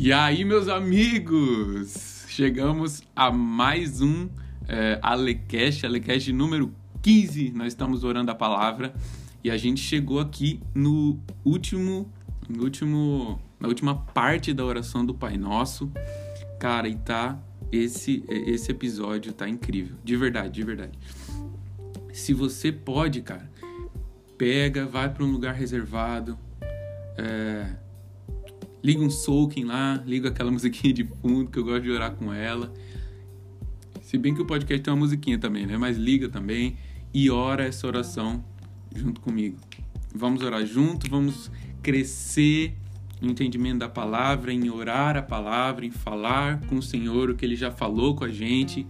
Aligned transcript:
E 0.00 0.12
aí, 0.12 0.44
meus 0.44 0.68
amigos, 0.68 2.24
chegamos 2.28 3.02
a 3.16 3.32
mais 3.32 4.00
um 4.00 4.28
é, 4.68 4.96
Alecast, 5.02 5.84
Alecast 5.84 6.32
número 6.32 6.72
15. 7.02 7.50
Nós 7.50 7.72
estamos 7.72 8.04
orando 8.04 8.30
a 8.30 8.34
palavra 8.34 8.94
e 9.42 9.50
a 9.50 9.56
gente 9.56 9.80
chegou 9.80 10.20
aqui 10.20 10.60
no 10.72 11.18
último, 11.44 12.08
no 12.48 12.62
último, 12.62 13.40
na 13.58 13.66
última 13.66 13.96
parte 13.96 14.54
da 14.54 14.64
oração 14.64 15.04
do 15.04 15.12
Pai 15.12 15.36
Nosso. 15.36 15.90
Cara, 16.60 16.88
e 16.88 16.94
tá 16.94 17.36
esse 17.72 18.22
esse 18.28 18.70
episódio 18.70 19.32
tá 19.32 19.48
incrível, 19.48 19.96
de 20.04 20.16
verdade, 20.16 20.54
de 20.54 20.62
verdade. 20.62 20.96
Se 22.12 22.32
você 22.32 22.70
pode, 22.70 23.20
cara, 23.20 23.50
pega, 24.38 24.86
vai 24.86 25.12
para 25.12 25.24
um 25.24 25.32
lugar 25.32 25.56
reservado, 25.56 26.38
é, 27.16 27.72
liga 28.82 29.02
um 29.02 29.10
soaking 29.10 29.64
lá, 29.64 30.02
liga 30.06 30.28
aquela 30.28 30.50
musiquinha 30.52 30.92
de 30.92 31.04
fundo 31.04 31.50
que 31.50 31.58
eu 31.58 31.64
gosto 31.64 31.82
de 31.82 31.90
orar 31.90 32.14
com 32.14 32.32
ela. 32.32 32.72
Se 34.02 34.16
bem 34.16 34.34
que 34.34 34.40
o 34.40 34.46
podcast 34.46 34.82
tem 34.82 34.92
uma 34.92 35.00
musiquinha 35.00 35.38
também, 35.38 35.66
né? 35.66 35.76
Mas 35.76 35.96
liga 35.96 36.28
também 36.28 36.76
e 37.12 37.30
ora 37.30 37.64
essa 37.64 37.86
oração 37.86 38.42
junto 38.94 39.20
comigo. 39.20 39.58
Vamos 40.14 40.42
orar 40.42 40.64
junto, 40.64 41.10
vamos 41.10 41.50
crescer 41.82 42.74
no 43.20 43.30
entendimento 43.30 43.80
da 43.80 43.88
palavra, 43.88 44.52
em 44.52 44.70
orar 44.70 45.16
a 45.16 45.22
palavra, 45.22 45.84
em 45.84 45.90
falar 45.90 46.60
com 46.66 46.76
o 46.76 46.82
Senhor 46.82 47.30
o 47.30 47.34
que 47.34 47.44
ele 47.44 47.56
já 47.56 47.70
falou 47.70 48.14
com 48.14 48.24
a 48.24 48.30
gente. 48.30 48.86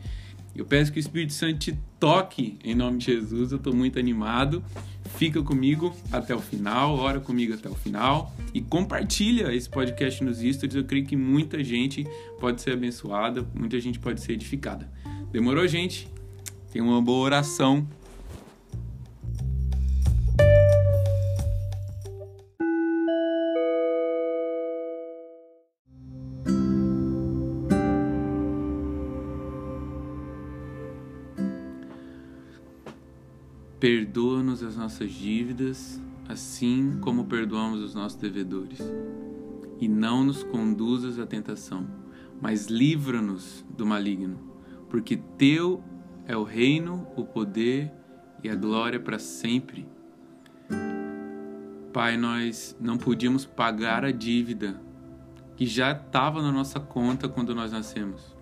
Eu 0.55 0.65
peço 0.65 0.93
que 0.93 0.99
o 0.99 1.01
Espírito 1.01 1.33
Santo 1.33 1.59
te 1.59 1.79
toque 1.99 2.59
em 2.65 2.75
nome 2.75 2.99
de 2.99 3.07
Jesus. 3.07 3.53
Eu 3.53 3.59
estou 3.59 3.75
muito 3.75 3.99
animado. 3.99 4.63
Fica 5.17 5.43
comigo 5.43 5.95
até 6.13 6.35
o 6.35 6.41
final, 6.41 6.97
ora 6.97 7.21
comigo 7.21 7.55
até 7.55 7.69
o 7.69 7.75
final 7.75 8.33
e 8.55 8.61
compartilha 8.61 9.53
esse 9.55 9.69
podcast 9.69 10.23
nos 10.23 10.39
stories. 10.39 10.75
Eu 10.75 10.85
creio 10.85 11.07
que 11.07 11.17
muita 11.17 11.63
gente 11.63 12.07
pode 12.41 12.61
ser 12.61 12.73
abençoada, 12.73 13.47
muita 13.55 13.81
gente 13.81 13.99
pode 13.99 14.21
ser 14.21 14.33
edificada. 14.33 14.91
Demorou, 15.33 15.67
gente? 15.67 16.09
Tem 16.73 16.83
uma 16.83 17.01
boa 17.01 17.25
oração 17.25 17.87
Perdoa-nos 33.81 34.63
as 34.65 34.77
nossas 34.77 35.13
dívidas, 35.13 36.03
assim 36.29 36.99
como 37.01 37.27
perdoamos 37.27 37.81
os 37.81 37.95
nossos 37.95 38.19
devedores. 38.19 38.81
E 39.81 39.87
não 39.87 40.25
nos 40.25 40.43
conduzas 40.43 41.19
à 41.21 41.25
tentação, 41.25 41.87
mas 42.41 42.67
livra-nos 42.67 43.65
do 43.71 43.87
maligno, 43.87 44.37
porque 44.89 45.17
teu 45.37 45.83
é 46.27 46.37
o 46.37 46.43
reino, 46.43 47.07
o 47.17 47.25
poder 47.25 47.93
e 48.43 48.49
a 48.49 48.57
glória 48.57 48.99
para 48.99 49.19
sempre. 49.19 49.87
Pai, 51.93 52.17
nós 52.17 52.77
não 52.81 52.99
podíamos 52.99 53.47
pagar 53.47 54.05
a 54.05 54.11
dívida 54.11 54.81
que 55.57 55.67
já 55.67 55.93
estava 55.93 56.43
na 56.43 56.51
nossa 56.51 56.81
conta 56.81 57.29
quando 57.29 57.55
nós 57.55 57.71
nascemos. 57.71 58.38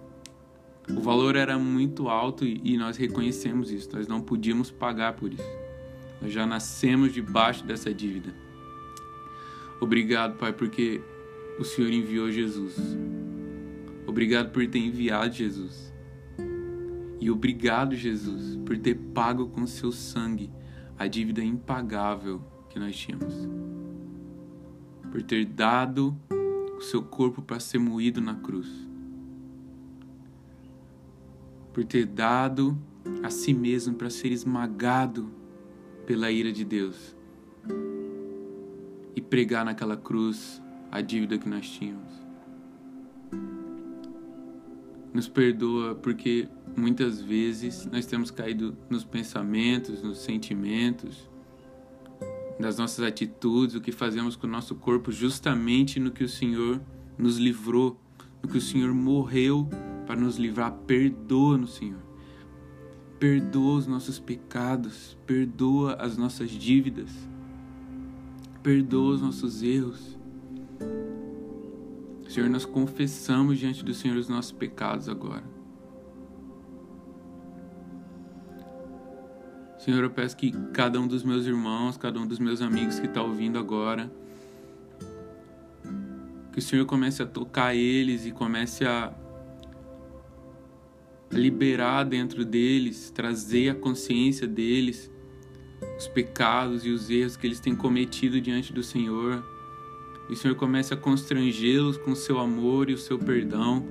O 0.88 1.00
valor 1.00 1.34
era 1.34 1.58
muito 1.58 2.08
alto 2.08 2.44
e 2.44 2.76
nós 2.76 2.96
reconhecemos 2.96 3.70
isso. 3.72 3.88
Nós 3.92 4.06
não 4.06 4.20
podíamos 4.20 4.70
pagar 4.70 5.14
por 5.14 5.32
isso. 5.32 5.50
Nós 6.22 6.32
já 6.32 6.46
nascemos 6.46 7.12
debaixo 7.12 7.64
dessa 7.64 7.92
dívida. 7.92 8.32
Obrigado, 9.80 10.38
Pai, 10.38 10.52
porque 10.52 11.02
o 11.58 11.64
Senhor 11.64 11.90
enviou 11.90 12.30
Jesus. 12.30 12.76
Obrigado 14.06 14.52
por 14.52 14.66
ter 14.66 14.78
enviado 14.78 15.34
Jesus. 15.34 15.92
E 17.20 17.30
obrigado, 17.30 17.96
Jesus, 17.96 18.56
por 18.64 18.78
ter 18.78 18.94
pago 18.94 19.48
com 19.48 19.66
seu 19.66 19.90
sangue 19.90 20.50
a 20.96 21.06
dívida 21.06 21.42
impagável 21.42 22.40
que 22.70 22.78
nós 22.78 22.96
tínhamos. 22.96 23.34
Por 25.10 25.22
ter 25.22 25.44
dado 25.44 26.16
o 26.78 26.80
seu 26.80 27.02
corpo 27.02 27.42
para 27.42 27.58
ser 27.58 27.78
moído 27.78 28.20
na 28.20 28.34
cruz 28.34 28.85
por 31.76 31.84
ter 31.84 32.06
dado 32.06 32.74
a 33.22 33.28
si 33.28 33.52
mesmo 33.52 33.94
para 33.96 34.08
ser 34.08 34.32
esmagado 34.32 35.30
pela 36.06 36.32
ira 36.32 36.50
de 36.50 36.64
Deus 36.64 37.14
e 39.14 39.20
pregar 39.20 39.62
naquela 39.62 39.94
cruz 39.94 40.62
a 40.90 41.02
dívida 41.02 41.36
que 41.36 41.46
nós 41.46 41.68
tínhamos. 41.68 42.10
Nos 45.12 45.28
perdoa 45.28 45.94
porque 45.94 46.48
muitas 46.74 47.20
vezes 47.20 47.84
nós 47.84 48.06
temos 48.06 48.30
caído 48.30 48.74
nos 48.88 49.04
pensamentos, 49.04 50.02
nos 50.02 50.20
sentimentos, 50.20 51.28
nas 52.58 52.78
nossas 52.78 53.04
atitudes, 53.04 53.74
o 53.74 53.82
que 53.82 53.92
fazemos 53.92 54.34
com 54.34 54.46
o 54.46 54.50
nosso 54.50 54.76
corpo, 54.76 55.12
justamente 55.12 56.00
no 56.00 56.10
que 56.10 56.24
o 56.24 56.28
Senhor 56.28 56.80
nos 57.18 57.36
livrou, 57.36 58.00
no 58.42 58.48
que 58.48 58.56
o 58.56 58.62
Senhor 58.62 58.94
morreu 58.94 59.68
para 60.06 60.16
nos 60.16 60.36
livrar. 60.36 60.72
Perdoa-nos, 60.86 61.74
Senhor. 61.74 62.00
Perdoa 63.18 63.78
os 63.78 63.86
nossos 63.86 64.18
pecados, 64.18 65.16
perdoa 65.26 65.94
as 65.94 66.16
nossas 66.16 66.50
dívidas, 66.50 67.10
perdoa 68.62 69.14
os 69.14 69.22
nossos 69.22 69.62
erros. 69.62 70.16
Senhor, 72.28 72.50
nós 72.50 72.66
confessamos 72.66 73.58
diante 73.58 73.82
do 73.84 73.94
Senhor 73.94 74.16
os 74.18 74.28
nossos 74.28 74.52
pecados 74.52 75.08
agora. 75.08 75.44
Senhor, 79.78 80.02
eu 80.02 80.10
peço 80.10 80.36
que 80.36 80.50
cada 80.72 81.00
um 81.00 81.06
dos 81.06 81.22
meus 81.22 81.46
irmãos, 81.46 81.96
cada 81.96 82.18
um 82.18 82.26
dos 82.26 82.38
meus 82.38 82.60
amigos 82.60 82.98
que 82.98 83.06
está 83.06 83.22
ouvindo 83.22 83.58
agora, 83.58 84.10
que 86.52 86.58
o 86.58 86.62
Senhor 86.62 86.84
comece 86.86 87.22
a 87.22 87.26
tocar 87.26 87.74
eles 87.74 88.26
e 88.26 88.32
comece 88.32 88.84
a 88.84 89.14
liberar 91.30 92.04
dentro 92.04 92.44
deles, 92.44 93.10
trazer 93.10 93.70
a 93.70 93.74
consciência 93.74 94.46
deles 94.46 95.10
os 95.96 96.08
pecados 96.08 96.84
e 96.84 96.90
os 96.90 97.10
erros 97.10 97.36
que 97.36 97.46
eles 97.46 97.60
têm 97.60 97.74
cometido 97.74 98.40
diante 98.40 98.72
do 98.72 98.82
Senhor. 98.82 99.44
E 100.28 100.32
o 100.32 100.36
Senhor 100.36 100.54
começa 100.56 100.94
a 100.94 100.96
constrangê-los 100.96 101.96
com 101.96 102.12
o 102.12 102.16
seu 102.16 102.38
amor 102.38 102.90
e 102.90 102.94
o 102.94 102.98
seu 102.98 103.18
perdão. 103.18 103.86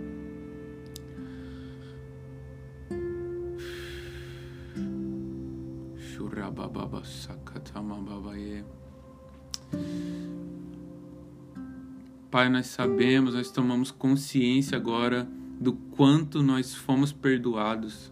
Pai, 12.29 12.49
nós 12.49 12.67
sabemos, 12.67 13.33
nós 13.33 13.49
tomamos 13.49 13.91
consciência 13.91 14.77
agora 14.77 15.27
do 15.59 15.73
quanto 15.73 16.41
nós 16.41 16.73
fomos 16.73 17.11
perdoados, 17.11 18.11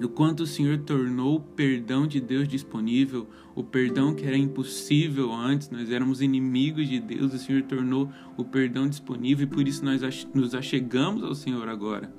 do 0.00 0.08
quanto 0.08 0.42
o 0.42 0.46
Senhor 0.46 0.78
tornou 0.78 1.36
o 1.36 1.40
perdão 1.40 2.06
de 2.08 2.20
Deus 2.20 2.48
disponível, 2.48 3.28
o 3.54 3.62
perdão 3.62 4.14
que 4.14 4.24
era 4.24 4.36
impossível 4.36 5.32
antes, 5.32 5.70
nós 5.70 5.90
éramos 5.90 6.20
inimigos 6.20 6.88
de 6.88 6.98
Deus, 6.98 7.32
o 7.32 7.38
Senhor 7.38 7.62
tornou 7.62 8.10
o 8.36 8.44
perdão 8.44 8.88
disponível 8.88 9.46
e 9.46 9.48
por 9.48 9.68
isso 9.68 9.84
nós 9.84 10.02
nos 10.34 10.54
achegamos 10.54 11.22
ao 11.22 11.34
Senhor 11.36 11.68
agora. 11.68 12.12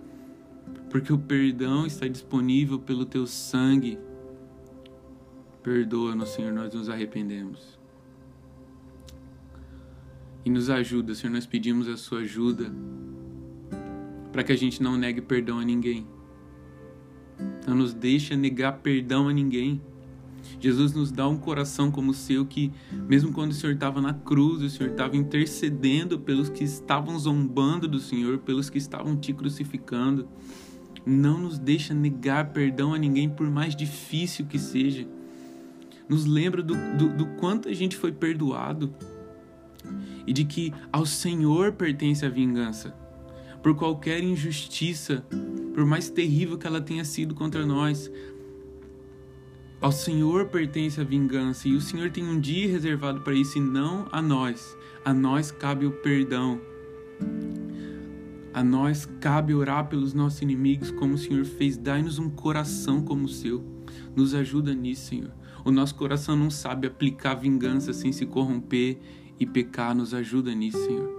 Porque 0.89 1.11
o 1.11 1.17
perdão 1.17 1.85
está 1.85 2.07
disponível 2.07 2.79
pelo 2.79 3.05
teu 3.05 3.27
sangue. 3.27 3.97
Perdoa-nos, 5.61 6.29
Senhor, 6.29 6.53
nós 6.53 6.73
nos 6.73 6.87
arrependemos. 6.87 7.82
E 10.45 10.49
nos 10.49 10.69
ajuda, 10.69 11.15
Senhor, 11.15 11.31
nós 11.31 11.45
pedimos 11.45 11.87
a 11.87 11.95
sua 11.95 12.19
ajuda 12.19 12.71
para 14.31 14.43
que 14.43 14.51
a 14.51 14.57
gente 14.57 14.81
não 14.81 14.97
negue 14.97 15.21
perdão 15.21 15.59
a 15.59 15.63
ninguém. 15.63 16.05
Não 17.65 17.75
nos 17.75 17.93
deixa 17.93 18.35
negar 18.35 18.79
perdão 18.79 19.29
a 19.29 19.33
ninguém. 19.33 19.81
Jesus 20.59 20.91
nos 20.91 21.11
dá 21.11 21.27
um 21.27 21.37
coração 21.37 21.89
como 21.89 22.11
o 22.11 22.13
seu 22.13 22.45
que, 22.45 22.71
mesmo 23.07 23.31
quando 23.31 23.51
o 23.51 23.53
Senhor 23.53 23.73
estava 23.73 24.01
na 24.01 24.13
cruz, 24.13 24.61
o 24.61 24.69
Senhor 24.69 24.91
estava 24.91 25.15
intercedendo 25.15 26.19
pelos 26.19 26.49
que 26.49 26.63
estavam 26.63 27.17
zombando 27.17 27.87
do 27.87 27.99
Senhor, 27.99 28.39
pelos 28.39 28.69
que 28.69 28.77
estavam 28.77 29.15
te 29.15 29.31
crucificando. 29.31 30.27
Não 31.05 31.39
nos 31.39 31.57
deixa 31.57 31.93
negar 31.93 32.51
perdão 32.51 32.93
a 32.93 32.97
ninguém, 32.97 33.29
por 33.29 33.49
mais 33.49 33.75
difícil 33.75 34.45
que 34.45 34.59
seja. 34.59 35.07
Nos 36.09 36.25
lembra 36.25 36.61
do, 36.61 36.75
do, 36.97 37.09
do 37.15 37.25
quanto 37.37 37.69
a 37.69 37.73
gente 37.73 37.95
foi 37.95 38.11
perdoado 38.11 38.93
e 40.25 40.33
de 40.33 40.45
que 40.45 40.73
ao 40.91 41.05
Senhor 41.05 41.73
pertence 41.73 42.25
a 42.25 42.29
vingança 42.29 42.93
por 43.63 43.73
qualquer 43.75 44.21
injustiça, 44.21 45.25
por 45.73 45.85
mais 45.85 46.09
terrível 46.09 46.57
que 46.57 46.67
ela 46.67 46.81
tenha 46.81 47.05
sido 47.05 47.33
contra 47.33 47.65
nós. 47.65 48.11
Ao 49.79 49.91
Senhor 49.91 50.47
pertence 50.47 50.99
a 50.99 51.03
vingança 51.03 51.69
e 51.69 51.73
o 51.73 51.81
Senhor 51.81 52.11
tem 52.11 52.25
um 52.25 52.39
dia 52.39 52.69
reservado 52.69 53.21
para 53.21 53.33
isso 53.33 53.57
e 53.57 53.61
não 53.61 54.05
a 54.11 54.21
nós. 54.21 54.77
A 55.05 55.13
nós 55.13 55.49
cabe 55.49 55.85
o 55.85 55.91
perdão. 55.91 56.59
A 58.53 58.63
nós 58.63 59.05
cabe 59.19 59.53
orar 59.53 59.87
pelos 59.87 60.13
nossos 60.13 60.41
inimigos 60.41 60.91
como 60.91 61.15
o 61.15 61.17
Senhor 61.17 61.45
fez. 61.45 61.77
Dai-nos 61.77 62.19
um 62.19 62.29
coração 62.29 63.01
como 63.01 63.25
o 63.25 63.29
seu. 63.29 63.63
Nos 64.15 64.35
ajuda 64.35 64.73
nisso, 64.73 65.07
Senhor. 65.07 65.31
O 65.65 65.71
nosso 65.71 65.95
coração 65.95 66.35
não 66.35 66.49
sabe 66.49 66.85
aplicar 66.85 67.35
vingança 67.35 67.93
sem 67.93 68.11
se 68.11 68.25
corromper 68.25 68.99
e 69.39 69.45
pecar. 69.45 69.95
Nos 69.95 70.13
ajuda 70.13 70.53
nisso, 70.53 70.83
Senhor. 70.85 71.11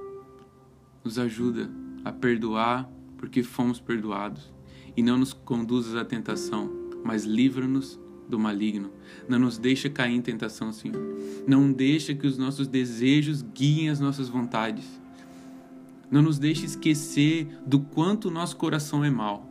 Nos 1.02 1.18
ajuda 1.18 1.70
a 2.04 2.12
perdoar 2.12 2.88
porque 3.16 3.42
fomos 3.42 3.80
perdoados. 3.80 4.52
E 4.96 5.02
não 5.02 5.18
nos 5.18 5.32
conduzas 5.32 5.96
à 5.96 6.04
tentação, 6.04 6.70
mas 7.04 7.24
livra-nos 7.24 7.98
do 8.28 8.38
maligno. 8.38 8.90
Não 9.28 9.38
nos 9.38 9.58
deixa 9.58 9.88
cair 9.88 10.14
em 10.14 10.22
tentação, 10.22 10.72
Senhor. 10.72 11.00
Não 11.46 11.72
deixa 11.72 12.14
que 12.14 12.26
os 12.26 12.38
nossos 12.38 12.66
desejos 12.68 13.42
guiem 13.42 13.90
as 13.90 14.00
nossas 14.00 14.28
vontades. 14.28 15.00
Não 16.10 16.22
nos 16.22 16.38
deixe 16.38 16.64
esquecer 16.64 17.48
do 17.66 17.80
quanto 17.80 18.28
o 18.28 18.30
nosso 18.30 18.56
coração 18.56 19.04
é 19.04 19.10
mau. 19.10 19.50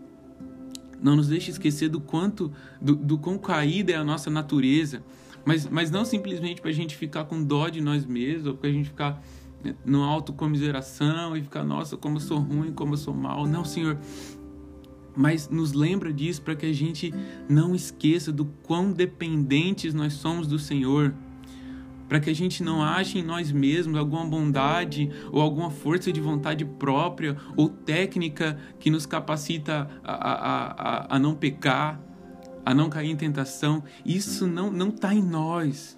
Não 1.01 1.15
nos 1.15 1.27
deixe 1.27 1.51
esquecer 1.51 1.89
do 1.89 2.00
quanto, 2.00 2.51
do, 2.81 2.95
do 2.95 3.18
quão 3.18 3.38
caída 3.38 3.92
é 3.92 3.95
a 3.95 4.04
nossa 4.04 4.30
natureza. 4.30 5.04
Mas, 5.45 5.68
mas 5.68 5.92
não 5.92 6.06
simplesmente 6.06 6.62
para 6.62 6.69
a 6.69 6.74
gente 6.74 6.95
ficar 6.95 7.25
com 7.25 7.44
dó 7.44 7.69
de 7.69 7.81
nós 7.81 8.06
mesmos, 8.06 8.48
ou 8.48 8.56
para 8.56 8.69
a 8.69 8.74
gente 8.74 8.90
ficar 8.90 9.22
né, 9.63 9.75
no 9.86 10.04
autocomiseração 10.04 11.36
e 11.36 11.44
ficar, 11.44 11.63
nossa, 11.63 11.98
como 11.98 12.18
eu 12.18 12.22
sou 12.22 12.40
ruim, 12.40 12.72
como 12.72 12.94
eu 12.94 12.98
sou 12.98 13.13
mal. 13.13 13.45
Não, 13.45 13.66
Senhor. 13.66 13.98
Mas 15.16 15.50
nos 15.50 15.74
lembra 15.74 16.12
disso 16.12 16.42
para 16.42 16.56
que 16.56 16.66
a 16.66 16.74
gente 16.74 17.13
não 17.48 17.75
esqueça 17.75 18.31
do 18.31 18.45
quão 18.63 18.92
dependentes 18.92 19.94
nós 19.94 20.13
somos 20.13 20.48
do 20.48 20.57
Senhor 20.57 21.13
para 22.13 22.19
que 22.19 22.30
a 22.30 22.36
gente 22.36 22.63
não 22.63 22.84
ache 22.84 23.18
em 23.18 23.24
nós 23.24 23.51
mesmos 23.51 23.98
alguma 23.98 24.24
bondade 24.24 25.10
ou 25.31 25.42
alguma 25.42 25.72
força 25.72 26.13
de 26.13 26.22
vontade 26.22 26.63
própria 26.63 27.36
ou 27.57 27.68
técnica 27.68 28.56
que 28.80 28.92
nos 28.92 29.07
capacita 29.07 29.89
a, 30.04 30.13
a, 30.13 30.66
a, 30.68 31.16
a 31.16 31.19
não 31.19 31.34
pecar, 31.34 32.00
a 32.65 32.74
não 32.74 32.89
cair 32.89 33.10
em 33.10 33.15
tentação. 33.15 33.83
Isso 34.06 34.48
não 34.48 34.71
não 34.71 34.89
está 34.89 35.13
em 35.13 35.21
nós. 35.21 35.98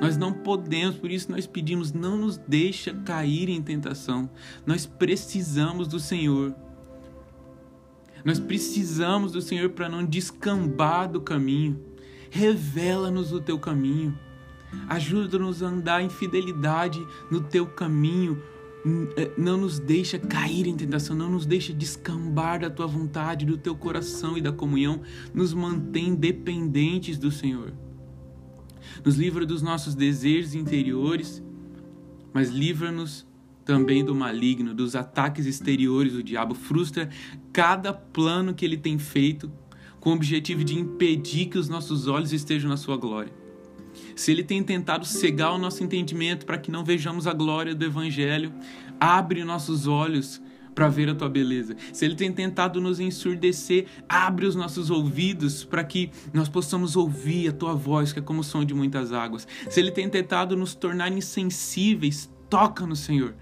Nós 0.00 0.16
não 0.16 0.32
podemos, 0.32 0.96
por 0.96 1.10
isso 1.10 1.30
nós 1.30 1.46
pedimos, 1.46 1.92
não 1.92 2.16
nos 2.16 2.36
deixa 2.36 2.92
cair 2.92 3.48
em 3.48 3.62
tentação. 3.62 4.28
Nós 4.66 4.84
precisamos 4.84 5.88
do 5.88 5.98
Senhor. 5.98 6.54
Nós 8.24 8.38
precisamos 8.38 9.32
do 9.32 9.40
Senhor 9.40 9.70
para 9.70 9.88
não 9.88 10.04
descambar 10.04 11.08
do 11.10 11.20
caminho. 11.20 11.80
Revela-nos 12.30 13.32
o 13.32 13.40
teu 13.40 13.58
caminho. 13.58 14.18
Ajuda-nos 14.88 15.62
a 15.62 15.66
andar 15.66 16.02
em 16.02 16.08
fidelidade 16.08 17.04
no 17.30 17.40
teu 17.40 17.66
caminho. 17.66 18.42
Eh, 19.16 19.30
não 19.38 19.56
nos 19.56 19.78
deixa 19.78 20.18
cair 20.18 20.66
em 20.66 20.76
tentação, 20.76 21.14
não 21.14 21.30
nos 21.30 21.46
deixa 21.46 21.72
descambar 21.72 22.60
da 22.60 22.70
tua 22.70 22.86
vontade, 22.86 23.46
do 23.46 23.56
teu 23.56 23.76
coração 23.76 24.36
e 24.36 24.40
da 24.40 24.52
comunhão. 24.52 25.02
Nos 25.32 25.54
mantém 25.54 26.14
dependentes 26.14 27.16
do 27.16 27.30
Senhor. 27.30 27.72
Nos 29.04 29.16
livra 29.16 29.46
dos 29.46 29.62
nossos 29.62 29.94
desejos 29.94 30.54
interiores, 30.54 31.42
mas 32.32 32.50
livra-nos 32.50 33.26
também 33.64 34.04
do 34.04 34.14
maligno, 34.14 34.74
dos 34.74 34.96
ataques 34.96 35.46
exteriores 35.46 36.12
do 36.12 36.22
diabo. 36.22 36.54
Frustra 36.54 37.08
cada 37.52 37.92
plano 37.92 38.52
que 38.52 38.64
ele 38.64 38.76
tem 38.76 38.98
feito 38.98 39.50
com 40.00 40.10
o 40.10 40.14
objetivo 40.14 40.64
de 40.64 40.76
impedir 40.76 41.46
que 41.46 41.58
os 41.58 41.68
nossos 41.68 42.08
olhos 42.08 42.32
estejam 42.32 42.68
na 42.68 42.76
sua 42.76 42.96
glória 42.96 43.41
se 44.14 44.30
ele 44.30 44.42
tem 44.42 44.62
tentado 44.62 45.04
cegar 45.04 45.52
o 45.52 45.58
nosso 45.58 45.82
entendimento 45.82 46.46
para 46.46 46.58
que 46.58 46.70
não 46.70 46.84
vejamos 46.84 47.26
a 47.26 47.32
glória 47.32 47.74
do 47.74 47.84
Evangelho, 47.84 48.52
abre 49.00 49.44
nossos 49.44 49.86
olhos 49.86 50.40
para 50.74 50.88
ver 50.88 51.08
a 51.08 51.14
tua 51.14 51.28
beleza. 51.28 51.76
Se 51.92 52.04
ele 52.04 52.14
tem 52.14 52.32
tentado 52.32 52.80
nos 52.80 53.00
ensurdecer, 53.00 53.86
abre 54.08 54.46
os 54.46 54.54
nossos 54.54 54.90
ouvidos 54.90 55.64
para 55.64 55.84
que 55.84 56.10
nós 56.32 56.48
possamos 56.48 56.96
ouvir 56.96 57.48
a 57.48 57.52
tua 57.52 57.74
voz, 57.74 58.12
que 58.12 58.18
é 58.18 58.22
como 58.22 58.40
o 58.40 58.44
som 58.44 58.64
de 58.64 58.74
muitas 58.74 59.12
águas. 59.12 59.46
Se 59.68 59.80
ele 59.80 59.90
tem 59.90 60.08
tentado 60.08 60.56
nos 60.56 60.74
tornar 60.74 61.12
insensíveis, 61.12 62.30
toca 62.48 62.86
no 62.86 62.96
Senhor 62.96 63.34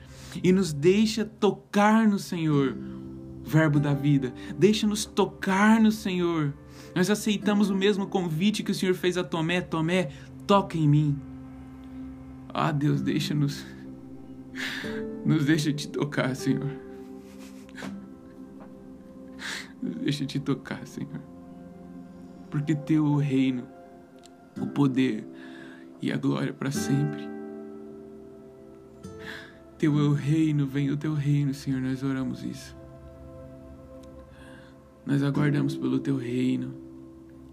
e 0.42 0.52
nos 0.52 0.72
deixa 0.72 1.24
tocar 1.24 2.08
no 2.08 2.18
Senhor. 2.18 2.76
Verbo 3.42 3.80
da 3.80 3.92
vida, 3.92 4.32
deixa-nos 4.56 5.04
tocar 5.04 5.80
no 5.80 5.90
Senhor. 5.90 6.54
Nós 6.94 7.10
aceitamos 7.10 7.70
o 7.70 7.74
mesmo 7.74 8.06
convite 8.06 8.62
que 8.62 8.70
o 8.70 8.74
Senhor 8.74 8.94
fez 8.94 9.16
a 9.16 9.24
Tomé: 9.24 9.60
Tomé, 9.60 10.10
toca 10.50 10.76
em 10.76 10.88
mim. 10.88 11.16
Ah, 12.48 12.72
Deus, 12.72 13.00
deixa-nos. 13.00 13.64
Nos 15.24 15.44
deixa 15.44 15.72
te 15.72 15.86
tocar, 15.86 16.34
Senhor. 16.34 16.68
Nos 19.80 19.94
deixa 19.94 20.26
te 20.26 20.40
tocar, 20.40 20.84
Senhor. 20.88 21.20
Porque 22.50 22.74
teu 22.74 23.04
o 23.04 23.16
reino, 23.16 23.62
o 24.60 24.66
poder 24.66 25.24
e 26.02 26.10
a 26.10 26.16
glória 26.16 26.52
para 26.52 26.72
sempre. 26.72 27.28
Teu 29.78 29.96
é 30.00 30.02
o 30.02 30.12
reino, 30.12 30.66
vem 30.66 30.90
o 30.90 30.96
teu 30.96 31.14
reino, 31.14 31.54
Senhor, 31.54 31.80
nós 31.80 32.02
oramos 32.02 32.42
isso. 32.42 32.76
Nós 35.06 35.22
aguardamos 35.22 35.76
pelo 35.76 36.00
teu 36.00 36.16
reino. 36.16 36.74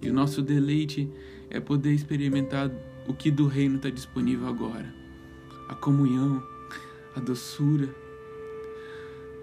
E 0.01 0.09
o 0.09 0.13
nosso 0.13 0.41
deleite 0.41 1.07
é 1.47 1.59
poder 1.59 1.93
experimentar 1.93 2.71
o 3.07 3.13
que 3.13 3.31
do 3.31 3.47
reino 3.47 3.77
está 3.77 3.89
disponível 3.89 4.47
agora. 4.47 4.93
A 5.69 5.75
comunhão, 5.75 6.43
a 7.15 7.19
doçura, 7.19 7.89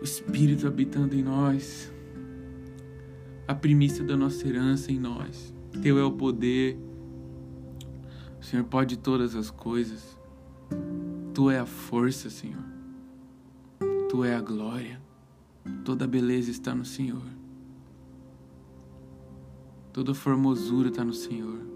o 0.01 0.05
Espírito 0.05 0.67
habitando 0.67 1.15
em 1.15 1.23
nós, 1.23 1.93
a 3.49 3.55
primícia 3.55 4.05
da 4.05 4.17
nossa 4.17 4.47
herança 4.47 4.93
em 4.93 4.99
nós. 4.99 5.53
Teu 5.83 5.99
é 5.99 6.05
o 6.05 6.13
poder. 6.13 6.79
O 8.41 8.45
Senhor 8.45 8.65
pode 8.65 8.99
todas 8.99 9.35
as 9.35 9.51
coisas. 9.51 10.19
Tu 11.33 11.51
é 11.51 11.59
a 11.59 11.67
força, 11.67 12.31
Senhor. 12.31 12.65
Tu 14.09 14.25
é 14.25 14.35
a 14.35 14.41
glória. 14.41 15.01
Toda 15.85 16.05
a 16.05 16.09
beleza 16.09 16.51
está 16.51 16.75
no 16.75 16.85
Senhor. 16.85 17.25
Toda 19.93 20.15
formosura 20.15 20.89
está 20.89 21.05
no 21.05 21.13
Senhor. 21.13 21.74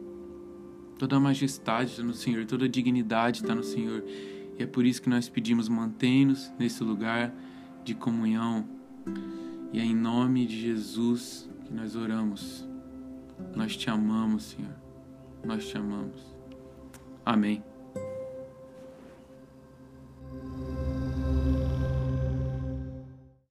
Toda 0.99 1.17
a 1.17 1.21
majestade 1.21 1.93
está 1.93 2.03
no 2.03 2.13
Senhor, 2.13 2.45
toda 2.45 2.65
a 2.65 2.69
dignidade 2.69 3.43
está 3.43 3.55
no 3.55 3.63
Senhor. 3.63 4.05
E 4.59 4.63
é 4.63 4.67
por 4.67 4.85
isso 4.85 5.01
que 5.01 5.09
nós 5.09 5.29
pedimos, 5.29 5.69
mantém-nos 5.69 6.53
nesse 6.59 6.83
lugar 6.83 7.33
de 7.85 7.95
comunhão. 7.95 8.69
E 9.73 9.79
é 9.79 9.85
em 9.85 9.95
nome 9.95 10.47
de 10.47 10.61
Jesus 10.61 11.49
que 11.65 11.73
nós 11.73 11.95
oramos. 11.95 12.67
Nós 13.55 13.77
te 13.77 13.89
amamos, 13.89 14.45
Senhor. 14.45 14.75
Nós 15.45 15.69
te 15.69 15.79
amamos. 15.79 16.21
Amém. 17.25 17.63